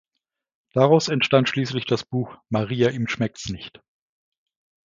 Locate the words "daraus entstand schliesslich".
0.73-1.85